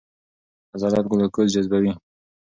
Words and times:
عضلات 0.73 1.05
ګلوکوز 1.11 1.47
جذبوي. 1.53 1.91